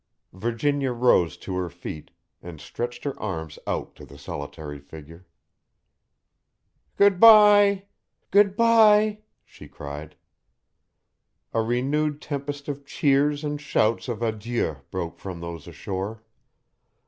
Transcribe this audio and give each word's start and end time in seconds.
Virginia 0.33 0.91
rose 0.91 1.37
to 1.37 1.55
her 1.57 1.69
feet 1.69 2.09
and 2.41 2.59
stretched 2.59 3.03
her 3.03 3.13
arms 3.21 3.59
out 3.67 3.93
to 3.95 4.03
the 4.03 4.17
solitary 4.17 4.79
figure. 4.79 5.27
"Good 6.97 7.19
by! 7.19 7.85
good 8.31 8.55
by!" 8.55 9.19
she 9.45 9.67
cried. 9.67 10.15
A 11.53 11.61
renewed 11.61 12.19
tempest 12.19 12.67
of 12.67 12.83
cheers 12.83 13.43
and 13.43 13.61
shouts 13.61 14.07
of 14.07 14.23
adieu 14.23 14.77
broke 14.89 15.19
from 15.19 15.39
those 15.39 15.67
ashore. 15.67 16.23